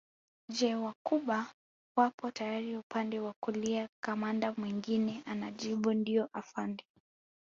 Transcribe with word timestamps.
Je 0.49 0.75
Wacuba 0.75 1.53
wapo 1.97 2.31
tayari 2.31 2.77
upande 2.77 3.19
wa 3.19 3.33
kulia 3.43 3.89
kamanda 4.03 4.53
mwingine 4.57 5.23
anajibu 5.25 5.93
ndio 5.93 6.29
afande 6.33 6.85